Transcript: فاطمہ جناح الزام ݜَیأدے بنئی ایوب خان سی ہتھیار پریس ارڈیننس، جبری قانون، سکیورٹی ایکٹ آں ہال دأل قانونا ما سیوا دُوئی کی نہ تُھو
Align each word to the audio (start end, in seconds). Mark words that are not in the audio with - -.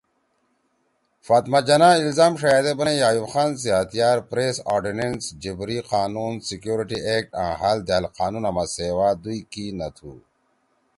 فاطمہ 1.27 1.59
جناح 1.67 1.93
الزام 2.03 2.33
ݜَیأدے 2.41 2.71
بنئی 2.79 2.99
ایوب 3.07 3.27
خان 3.33 3.49
سی 3.61 3.69
ہتھیار 3.77 4.17
پریس 4.29 4.55
ارڈیننس، 4.73 5.23
جبری 5.41 5.79
قانون، 5.93 6.33
سکیورٹی 6.47 6.97
ایکٹ 7.07 7.29
آں 7.43 7.53
ہال 7.61 7.77
دأل 7.87 8.05
قانونا 8.17 8.49
ما 8.55 8.63
سیوا 8.77 9.09
دُوئی 9.23 9.39
کی 9.51 9.65
نہ 9.79 9.87
تُھو 9.95 10.13